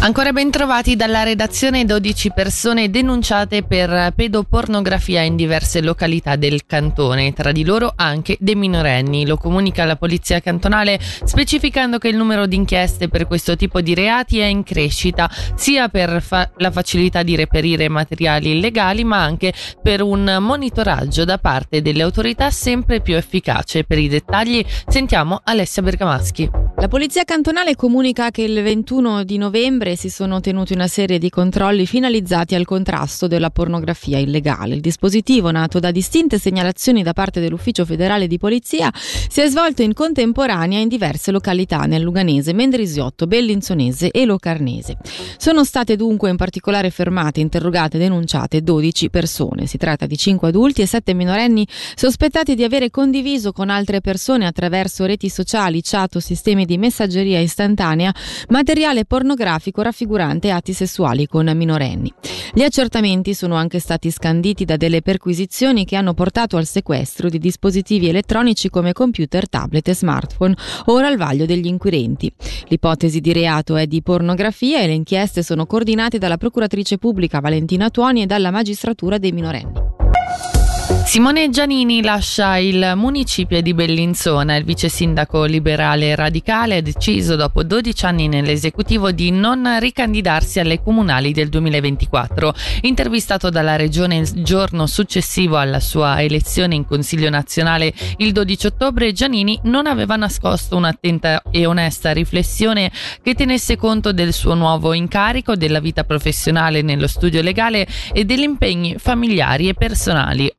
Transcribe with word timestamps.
Ancora 0.00 0.32
ben 0.32 0.52
trovati 0.52 0.94
dalla 0.94 1.24
redazione 1.24 1.84
12 1.84 2.30
persone 2.32 2.88
denunciate 2.88 3.64
per 3.64 4.12
pedopornografia 4.14 5.22
in 5.22 5.34
diverse 5.34 5.80
località 5.80 6.36
del 6.36 6.64
cantone, 6.66 7.32
tra 7.32 7.50
di 7.50 7.64
loro 7.64 7.92
anche 7.96 8.36
dei 8.38 8.54
minorenni. 8.54 9.26
Lo 9.26 9.36
comunica 9.36 9.84
la 9.84 9.96
polizia 9.96 10.38
cantonale 10.38 11.00
specificando 11.00 11.98
che 11.98 12.08
il 12.08 12.16
numero 12.16 12.46
di 12.46 12.54
inchieste 12.54 13.08
per 13.08 13.26
questo 13.26 13.56
tipo 13.56 13.80
di 13.80 13.92
reati 13.94 14.38
è 14.38 14.46
in 14.46 14.62
crescita, 14.62 15.28
sia 15.56 15.88
per 15.88 16.22
fa- 16.22 16.48
la 16.58 16.70
facilità 16.70 17.24
di 17.24 17.34
reperire 17.34 17.88
materiali 17.88 18.52
illegali, 18.52 19.02
ma 19.02 19.20
anche 19.20 19.52
per 19.82 20.00
un 20.00 20.38
monitoraggio 20.40 21.24
da 21.24 21.38
parte 21.38 21.82
delle 21.82 22.02
autorità 22.02 22.50
sempre 22.50 23.00
più 23.00 23.16
efficace. 23.16 23.82
Per 23.82 23.98
i 23.98 24.08
dettagli 24.08 24.64
sentiamo 24.86 25.40
Alessia 25.42 25.82
Bergamaschi. 25.82 26.66
La 26.80 26.86
polizia 26.86 27.24
cantonale 27.24 27.74
comunica 27.74 28.30
che 28.30 28.42
il 28.42 28.62
21 28.62 29.24
di 29.24 29.36
novembre 29.36 29.87
settembre 29.88 29.96
si 29.96 30.10
sono 30.10 30.40
tenuti 30.40 30.72
una 30.72 30.88
serie 30.88 31.18
di 31.18 31.30
controlli 31.30 31.86
finalizzati 31.86 32.54
al 32.54 32.64
contrasto 32.64 33.26
della 33.26 33.50
pornografia 33.50 34.18
illegale. 34.18 34.74
Il 34.74 34.80
dispositivo, 34.80 35.50
nato 35.50 35.78
da 35.78 35.90
distinte 35.90 36.38
segnalazioni 36.38 37.02
da 37.02 37.12
parte 37.12 37.40
dell'Ufficio 37.40 37.84
federale 37.84 38.26
di 38.26 38.38
polizia, 38.38 38.90
si 38.94 39.40
è 39.40 39.48
svolto 39.48 39.82
in 39.82 39.94
contemporanea 39.94 40.80
in 40.80 40.88
diverse 40.88 41.30
località 41.30 41.82
nel 41.82 42.02
Luganese, 42.02 42.52
Mendrisiotto, 42.52 43.26
Bellinzonese 43.26 44.10
e 44.10 44.24
Locarnese. 44.24 44.96
Sono 45.36 45.64
state 45.64 45.96
dunque 45.96 46.30
in 46.30 46.36
particolare 46.36 46.90
fermate, 46.90 47.40
interrogate 47.40 47.96
e 47.96 48.00
denunciate 48.00 48.62
12 48.62 49.10
persone. 49.10 49.66
Si 49.66 49.78
tratta 49.78 50.06
di 50.06 50.16
5 50.16 50.48
adulti 50.48 50.82
e 50.82 50.86
7 50.86 51.14
minorenni 51.14 51.66
sospettati 51.94 52.54
di 52.54 52.64
avere 52.64 52.90
condiviso 52.90 53.52
con 53.52 53.70
altre 53.70 54.00
persone 54.00 54.46
attraverso 54.46 55.04
reti 55.04 55.28
sociali, 55.28 55.80
chat 55.82 56.16
o 56.16 56.20
sistemi 56.20 56.64
di 56.64 56.78
messaggeria 56.78 57.38
istantanea 57.38 58.14
materiale 58.48 59.04
pornografico 59.04 59.77
traffico 59.78 59.82
raffigurante 59.82 60.50
atti 60.50 60.72
sessuali 60.72 61.26
con 61.26 61.50
minorenni. 61.54 62.12
Gli 62.52 62.62
accertamenti 62.62 63.34
sono 63.34 63.54
anche 63.54 63.78
stati 63.78 64.10
scanditi 64.10 64.64
da 64.64 64.76
delle 64.76 65.02
perquisizioni 65.02 65.84
che 65.84 65.96
hanno 65.96 66.14
portato 66.14 66.56
al 66.56 66.66
sequestro 66.66 67.28
di 67.28 67.38
dispositivi 67.38 68.08
elettronici 68.08 68.70
come 68.70 68.92
computer, 68.92 69.48
tablet 69.48 69.88
e 69.88 69.94
smartphone, 69.94 70.56
ora 70.86 71.08
al 71.08 71.16
vaglio 71.16 71.46
degli 71.46 71.66
inquirenti. 71.66 72.32
L'ipotesi 72.68 73.20
di 73.20 73.32
reato 73.32 73.76
è 73.76 73.86
di 73.86 74.02
pornografia 74.02 74.80
e 74.80 74.86
le 74.86 74.94
inchieste 74.94 75.42
sono 75.42 75.66
coordinate 75.66 76.18
dalla 76.18 76.36
procuratrice 76.36 76.98
pubblica 76.98 77.40
Valentina 77.40 77.90
Tuoni 77.90 78.22
e 78.22 78.26
dalla 78.26 78.50
magistratura 78.50 79.18
dei 79.18 79.32
minorenni. 79.32 80.57
Simone 80.88 81.50
Giannini 81.50 82.02
lascia 82.02 82.56
il 82.56 82.92
municipio 82.94 83.60
di 83.60 83.74
Bellinzona. 83.74 84.56
Il 84.56 84.64
vice 84.64 84.88
sindaco 84.88 85.44
liberale 85.44 86.14
radicale 86.14 86.76
ha 86.76 86.80
deciso 86.80 87.36
dopo 87.36 87.62
12 87.62 88.04
anni 88.06 88.28
nell'esecutivo 88.28 89.10
di 89.10 89.30
non 89.30 89.78
ricandidarsi 89.80 90.60
alle 90.60 90.82
comunali 90.82 91.32
del 91.32 91.48
2024. 91.48 92.54
Intervistato 92.82 93.50
dalla 93.50 93.76
regione 93.76 94.16
il 94.16 94.42
giorno 94.42 94.86
successivo 94.86 95.56
alla 95.56 95.80
sua 95.80 96.22
elezione 96.22 96.74
in 96.74 96.86
Consiglio 96.86 97.30
nazionale 97.30 97.92
il 98.18 98.32
12 98.32 98.66
ottobre, 98.66 99.12
Giannini 99.12 99.58
non 99.64 99.86
aveva 99.86 100.16
nascosto 100.16 100.76
un'attenta 100.76 101.42
e 101.50 101.66
onesta 101.66 102.12
riflessione 102.12 102.90
che 103.22 103.34
tenesse 103.34 103.76
conto 103.76 104.12
del 104.12 104.32
suo 104.32 104.54
nuovo 104.54 104.92
incarico, 104.92 105.54
della 105.54 105.80
vita 105.80 106.04
professionale 106.04 106.82
nello 106.82 107.06
studio 107.06 107.42
legale 107.42 107.86
e 108.12 108.24
degli 108.24 108.42
impegni 108.42 108.96
familiari 108.98 109.68
e 109.68 109.74
personali. 109.74 110.57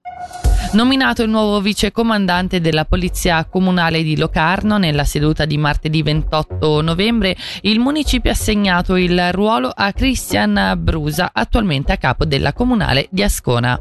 Nominato 0.71 1.23
il 1.23 1.29
nuovo 1.29 1.59
vice 1.61 1.91
comandante 1.91 2.61
della 2.61 2.85
Polizia 2.85 3.43
Comunale 3.45 4.03
di 4.03 4.15
Locarno 4.15 4.77
nella 4.77 5.03
seduta 5.03 5.45
di 5.45 5.57
martedì 5.57 6.03
28 6.03 6.81
novembre, 6.81 7.35
il 7.61 7.79
municipio 7.79 8.29
ha 8.29 8.33
assegnato 8.33 8.95
il 8.95 9.31
ruolo 9.31 9.71
a 9.73 9.91
Christian 9.93 10.75
Brusa, 10.77 11.31
attualmente 11.33 11.91
a 11.91 11.97
capo 11.97 12.25
della 12.25 12.53
Comunale 12.53 13.07
di 13.09 13.23
Ascona. 13.23 13.79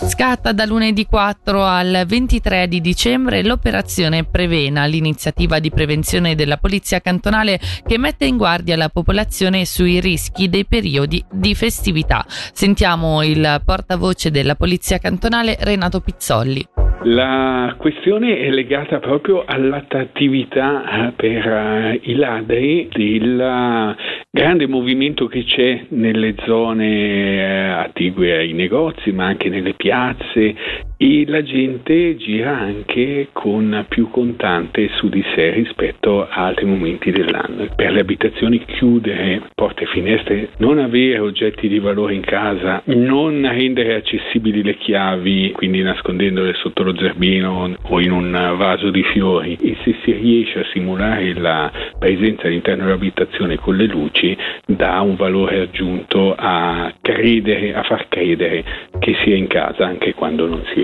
Scatta 0.00 0.52
da 0.52 0.64
lunedì 0.64 1.06
4 1.06 1.62
al 1.62 2.04
23 2.06 2.68
di 2.68 2.80
dicembre 2.80 3.44
l'operazione 3.44 4.24
Prevena, 4.24 4.84
l'iniziativa 4.86 5.58
di 5.58 5.70
prevenzione 5.70 6.34
della 6.34 6.56
Polizia 6.56 7.00
Cantonale 7.00 7.58
che 7.86 7.98
mette 7.98 8.24
in 8.24 8.36
guardia 8.36 8.76
la 8.76 8.88
popolazione 8.88 9.64
sui 9.64 10.00
rischi 10.00 10.48
dei 10.48 10.66
periodi 10.66 11.24
di 11.30 11.54
festività. 11.54 12.24
Sentiamo 12.26 13.22
il 13.22 13.62
portavoce 13.64 14.30
della 14.30 14.56
Polizia 14.56 14.98
Cantonale 14.98 15.56
Renato 15.60 16.00
Pizzolli. 16.00 16.66
La 17.06 17.74
questione 17.76 18.38
è 18.38 18.48
legata 18.48 18.98
proprio 18.98 19.44
all'attrattività 19.44 21.08
eh, 21.08 21.12
per 21.12 21.46
eh, 21.46 22.00
i 22.02 22.14
ladri 22.14 22.88
del 22.90 23.94
grande 24.34 24.66
movimento 24.66 25.28
che 25.28 25.44
c'è 25.44 25.86
nelle 25.90 26.34
zone 26.44 26.86
eh, 26.86 27.68
attigue 27.68 28.36
ai 28.36 28.52
negozi, 28.52 29.12
ma 29.12 29.26
anche 29.26 29.48
nelle 29.48 29.74
piazze 29.74 30.56
e 30.96 31.24
la 31.26 31.42
gente 31.42 32.16
gira 32.16 32.58
anche 32.58 33.28
con 33.32 33.84
più 33.88 34.10
contante 34.10 34.88
su 34.94 35.08
di 35.08 35.24
sé 35.34 35.50
rispetto 35.50 36.26
a 36.28 36.46
altri 36.46 36.66
momenti 36.66 37.10
dell'anno. 37.10 37.68
Per 37.74 37.92
le 37.92 38.00
abitazioni 38.00 38.64
chiudere 38.64 39.42
porte 39.54 39.84
e 39.84 39.86
finestre, 39.86 40.50
non 40.58 40.78
avere 40.78 41.18
oggetti 41.18 41.68
di 41.68 41.78
valore 41.78 42.14
in 42.14 42.22
casa, 42.22 42.82
non 42.86 43.42
rendere 43.42 43.94
accessibili 43.94 44.62
le 44.62 44.76
chiavi, 44.76 45.52
quindi 45.52 45.82
nascondendole 45.82 46.54
sotto 46.54 46.82
lo 46.82 46.96
zerbino 46.96 47.76
o 47.82 48.00
in 48.00 48.12
un 48.12 48.54
vaso 48.56 48.90
di 48.90 49.02
fiori 49.02 49.56
e 49.60 49.76
se 49.82 49.96
si 50.04 50.12
riesce 50.12 50.60
a 50.60 50.66
simulare 50.72 51.34
la 51.34 51.70
presenza 51.98 52.46
all'interno 52.46 52.84
dell'abitazione 52.84 53.56
con 53.56 53.76
le 53.76 53.86
luci 53.86 54.36
dà 54.66 55.00
un 55.00 55.16
valore 55.16 55.60
aggiunto 55.60 56.34
a 56.36 56.92
credere, 57.00 57.74
a 57.74 57.82
far 57.82 58.08
credere 58.08 58.64
che 58.98 59.14
si 59.22 59.32
è 59.32 59.34
in 59.34 59.46
casa 59.46 59.86
anche 59.86 60.14
quando 60.14 60.46
non 60.46 60.62
si 60.72 60.82
è. 60.82 60.83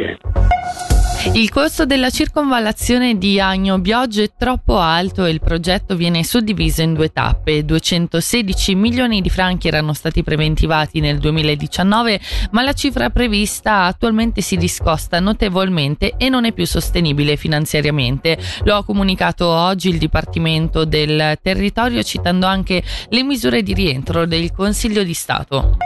Il 1.34 1.50
costo 1.50 1.84
della 1.84 2.08
circonvallazione 2.08 3.18
di 3.18 3.38
Agno 3.38 3.78
Bioggio 3.78 4.22
è 4.22 4.30
troppo 4.36 4.78
alto 4.78 5.26
e 5.26 5.30
il 5.30 5.40
progetto 5.40 5.94
viene 5.94 6.24
suddiviso 6.24 6.80
in 6.80 6.94
due 6.94 7.12
tappe. 7.12 7.62
216 7.62 8.74
milioni 8.74 9.20
di 9.20 9.28
franchi 9.28 9.68
erano 9.68 9.92
stati 9.92 10.22
preventivati 10.22 10.98
nel 11.00 11.18
2019, 11.18 12.20
ma 12.52 12.62
la 12.62 12.72
cifra 12.72 13.10
prevista 13.10 13.84
attualmente 13.84 14.40
si 14.40 14.56
discosta 14.56 15.20
notevolmente 15.20 16.14
e 16.16 16.30
non 16.30 16.46
è 16.46 16.52
più 16.52 16.66
sostenibile 16.66 17.36
finanziariamente. 17.36 18.38
Lo 18.64 18.76
ha 18.76 18.84
comunicato 18.84 19.46
oggi 19.46 19.90
il 19.90 19.98
Dipartimento 19.98 20.86
del 20.86 21.38
Territorio 21.42 22.02
citando 22.02 22.46
anche 22.46 22.82
le 23.10 23.22
misure 23.22 23.62
di 23.62 23.74
rientro 23.74 24.26
del 24.26 24.52
Consiglio 24.52 25.02
di 25.02 25.14
Stato. 25.14 25.76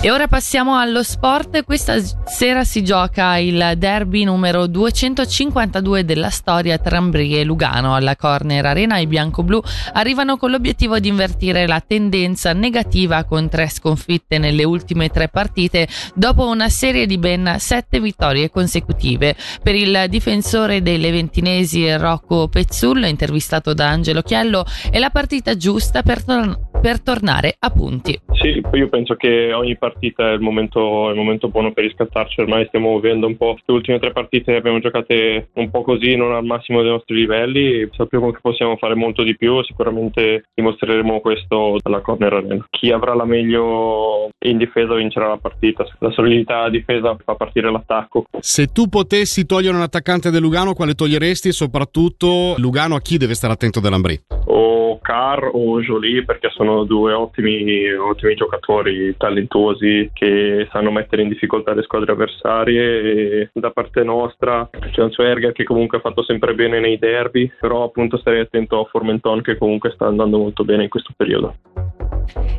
E 0.00 0.12
ora 0.12 0.28
passiamo 0.28 0.78
allo 0.78 1.02
sport. 1.02 1.64
Questa 1.64 1.96
sera 2.24 2.62
si 2.62 2.84
gioca 2.84 3.36
il 3.38 3.72
derby 3.76 4.22
numero 4.22 4.68
252 4.68 6.04
della 6.04 6.30
storia 6.30 6.78
tra 6.78 6.98
Ambrie 6.98 7.40
e 7.40 7.44
Lugano. 7.44 7.96
Alla 7.96 8.14
Corner 8.14 8.64
Arena 8.64 8.98
i 8.98 9.08
bianco-blu 9.08 9.60
arrivano 9.94 10.36
con 10.36 10.52
l'obiettivo 10.52 11.00
di 11.00 11.08
invertire 11.08 11.66
la 11.66 11.82
tendenza 11.84 12.52
negativa 12.52 13.24
con 13.24 13.48
tre 13.48 13.68
sconfitte 13.68 14.38
nelle 14.38 14.62
ultime 14.62 15.08
tre 15.08 15.26
partite 15.26 15.88
dopo 16.14 16.46
una 16.46 16.68
serie 16.68 17.04
di 17.04 17.18
ben 17.18 17.56
sette 17.58 17.98
vittorie 17.98 18.50
consecutive. 18.50 19.34
Per 19.60 19.74
il 19.74 20.06
difensore 20.08 20.80
dei 20.80 21.00
leventinesi 21.00 21.92
Rocco 21.96 22.46
Pezzullo, 22.46 23.08
intervistato 23.08 23.74
da 23.74 23.88
Angelo 23.88 24.22
Chiello, 24.22 24.64
è 24.90 25.00
la 25.00 25.10
partita 25.10 25.56
giusta 25.56 26.02
per, 26.02 26.22
tor- 26.22 26.67
per 26.80 27.00
tornare 27.00 27.56
a 27.58 27.70
punti. 27.70 28.18
Sì, 28.32 28.62
io 28.72 28.88
penso 28.88 29.14
che 29.14 29.52
ogni 29.52 29.76
partita 29.76 30.30
è 30.30 30.34
il 30.34 30.40
momento, 30.40 31.08
è 31.08 31.10
il 31.10 31.16
momento 31.16 31.48
buono 31.48 31.72
per 31.72 31.84
riscattarci, 31.84 32.40
ormai 32.40 32.66
stiamo 32.66 32.98
vivendo 33.00 33.26
un 33.26 33.36
po' 33.36 33.58
le 33.64 33.74
ultime 33.74 33.98
tre 33.98 34.12
partite 34.12 34.52
le 34.52 34.58
abbiamo 34.58 34.78
giocate 34.78 35.48
un 35.54 35.70
po' 35.70 35.82
così, 35.82 36.14
non 36.14 36.32
al 36.32 36.44
massimo 36.44 36.82
dei 36.82 36.90
nostri 36.90 37.16
livelli, 37.16 37.88
sappiamo 37.96 38.30
che 38.30 38.38
possiamo 38.40 38.76
fare 38.76 38.94
molto 38.94 39.22
di 39.22 39.36
più, 39.36 39.62
sicuramente 39.64 40.44
dimostreremo 40.54 41.20
questo 41.20 41.78
alla 41.82 42.00
Corner 42.00 42.32
Arena. 42.32 42.66
Chi 42.70 42.92
avrà 42.92 43.14
la 43.14 43.24
meglio 43.24 44.30
in 44.46 44.56
difesa 44.56 44.94
vincerà 44.94 45.28
la 45.28 45.38
partita, 45.38 45.84
la 45.98 46.10
solidità 46.10 46.62
a 46.62 46.70
difesa 46.70 47.16
fa 47.24 47.34
partire 47.34 47.70
l'attacco. 47.70 48.24
Se 48.38 48.66
tu 48.66 48.88
potessi 48.88 49.46
togliere 49.46 49.76
un 49.76 49.82
attaccante 49.82 50.30
del 50.30 50.42
Lugano, 50.42 50.74
quale 50.74 50.94
toglieresti 50.94 51.48
e 51.48 51.52
soprattutto 51.52 52.54
Lugano 52.58 52.94
a 52.94 53.00
chi 53.00 53.16
deve 53.16 53.34
stare 53.34 53.52
attento 53.52 53.80
dell'Ambrì? 53.80 54.20
O 54.46 54.77
Carr 55.08 55.48
o 55.50 55.80
Jolie 55.80 56.22
perché 56.22 56.50
sono 56.50 56.84
due 56.84 57.14
ottimi, 57.14 57.90
ottimi 57.94 58.34
giocatori 58.34 59.16
talentuosi 59.16 60.10
che 60.12 60.68
sanno 60.70 60.90
mettere 60.90 61.22
in 61.22 61.30
difficoltà 61.30 61.72
le 61.72 61.82
squadre 61.82 62.12
avversarie 62.12 63.00
e 63.00 63.50
da 63.54 63.70
parte 63.70 64.02
nostra 64.02 64.68
c'è 64.70 65.00
un 65.00 65.10
Sverger 65.10 65.52
che 65.52 65.64
comunque 65.64 65.96
ha 65.96 66.02
fatto 66.02 66.22
sempre 66.22 66.52
bene 66.52 66.78
nei 66.78 66.98
derby 66.98 67.50
però 67.58 67.84
appunto 67.84 68.18
starei 68.18 68.40
attento 68.40 68.80
a 68.80 68.84
Formenton 68.84 69.40
che 69.40 69.56
comunque 69.56 69.92
sta 69.94 70.04
andando 70.04 70.36
molto 70.36 70.62
bene 70.62 70.82
in 70.82 70.90
questo 70.90 71.14
periodo. 71.16 71.54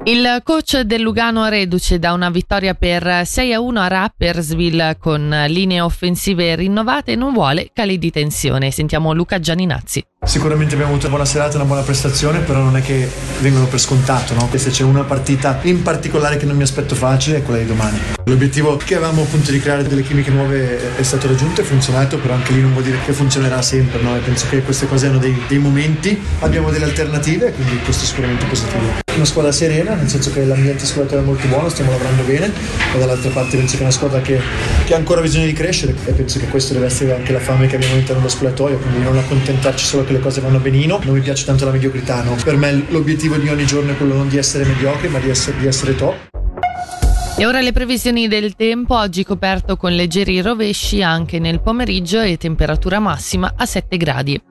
Il 0.05 0.41
coach 0.43 0.79
del 0.79 1.01
Lugano 1.01 1.47
reduce 1.49 1.99
da 1.99 2.13
una 2.13 2.31
vittoria 2.31 2.73
per 2.73 3.27
6 3.27 3.53
a 3.53 3.61
1 3.61 3.79
a 3.79 3.87
Rappersville 3.87 4.97
con 4.97 5.29
linee 5.49 5.81
offensive 5.81 6.55
rinnovate 6.55 7.15
non 7.15 7.31
vuole 7.31 7.69
cali 7.73 7.99
di 7.99 8.09
tensione. 8.09 8.71
Sentiamo 8.71 9.13
Luca 9.13 9.37
Gianinazzi. 9.37 10.03
Sicuramente 10.25 10.73
abbiamo 10.73 10.91
avuto 10.91 11.07
una 11.07 11.15
buona 11.15 11.29
serata, 11.29 11.55
una 11.55 11.65
buona 11.65 11.81
prestazione, 11.81 12.39
però 12.39 12.59
non 12.59 12.75
è 12.75 12.81
che 12.81 13.09
vengono 13.39 13.65
per 13.67 13.79
scontato, 13.79 14.33
no? 14.33 14.49
Se 14.53 14.69
c'è 14.69 14.83
una 14.83 15.03
partita 15.03 15.59
in 15.63 15.81
particolare 15.81 16.35
che 16.35 16.45
non 16.45 16.57
mi 16.57 16.61
aspetto 16.61 16.93
facile 16.93 17.37
è 17.37 17.41
quella 17.41 17.61
di 17.61 17.65
domani. 17.65 17.99
L'obiettivo 18.25 18.77
che 18.77 18.95
avevamo 18.95 19.23
appunto 19.23 19.49
di 19.49 19.59
creare 19.59 19.83
delle 19.83 20.03
chimiche 20.03 20.29
nuove 20.29 20.97
è 20.97 21.01
stato 21.03 21.27
raggiunto, 21.27 21.61
è 21.61 21.63
funzionato, 21.63 22.19
però 22.19 22.33
anche 22.33 22.51
lì 22.51 22.61
non 22.61 22.73
vuol 22.73 22.83
dire 22.83 22.97
che 23.05 23.13
funzionerà 23.13 23.61
sempre, 23.61 24.01
no? 24.01 24.15
E 24.15 24.19
penso 24.19 24.45
che 24.49 24.61
queste 24.61 24.87
cose 24.87 25.07
hanno 25.07 25.17
dei, 25.19 25.41
dei 25.47 25.57
momenti, 25.57 26.21
abbiamo 26.39 26.69
delle 26.69 26.85
alternative, 26.85 27.53
quindi 27.53 27.79
questo 27.79 28.03
è 28.03 28.07
sicuramente 28.07 28.45
positivo. 28.45 29.07
Una 29.15 29.25
squadra 29.25 29.51
serena, 29.51 29.95
nel 29.95 30.09
senso 30.09 30.31
che 30.31 30.45
l'ambiente 30.45 30.85
squadra 30.85 31.19
è 31.19 31.23
molto 31.23 31.47
buono, 31.47 31.69
stiamo 31.69 31.91
lavorando 31.91 32.23
bene, 32.23 32.51
e 32.93 32.99
dall'altra 32.99 33.31
parte 33.31 33.57
penso 33.57 33.73
che 33.73 33.79
è 33.79 33.83
una 33.83 33.91
squadra 33.91 34.21
che, 34.21 34.39
che 34.85 34.93
ha 34.93 34.97
ancora 34.97 35.21
bisogno 35.21 35.45
di 35.45 35.53
crescere 35.53 35.95
e 36.05 36.11
penso 36.11 36.39
che 36.39 36.47
questo 36.47 36.73
deve 36.73 36.85
essere 36.85 37.15
anche 37.15 37.31
la 37.31 37.39
fame 37.39 37.67
che 37.67 37.75
abbiamo 37.75 37.93
all'interno 37.95 38.21
dello 38.21 38.31
spogliatoio, 38.31 38.77
quindi 38.77 38.99
non 38.99 39.17
accontentarci 39.17 39.85
solo 39.85 40.03
che 40.09 40.13
le 40.13 40.19
cose 40.19 40.41
vanno 40.41 40.57
benino. 40.57 40.99
Non 41.03 41.13
mi 41.13 41.21
piace 41.21 41.45
tanto 41.45 41.65
la 41.65 41.71
mediocrità, 41.71 42.23
no? 42.23 42.35
Per 42.43 42.57
me 42.57 42.85
l'obiettivo 42.89 43.37
di 43.37 43.47
ogni 43.47 43.65
giorno 43.65 43.91
è 43.91 43.97
quello 43.97 44.15
non 44.15 44.27
di 44.27 44.37
essere 44.37 44.65
mediocre, 44.65 45.07
ma 45.07 45.19
di 45.19 45.29
essere, 45.29 45.57
di 45.59 45.67
essere 45.67 45.95
top. 45.95 46.15
E 47.37 47.45
ora 47.45 47.61
le 47.61 47.71
previsioni 47.71 48.27
del 48.27 48.55
tempo, 48.55 48.97
oggi 48.97 49.23
coperto 49.23 49.77
con 49.77 49.93
leggeri 49.93 50.41
rovesci 50.41 51.01
anche 51.01 51.39
nel 51.39 51.61
pomeriggio 51.61 52.19
e 52.19 52.37
temperatura 52.37 52.99
massima 52.99 53.53
a 53.55 53.65
7 53.65 53.95
gradi. 53.95 54.41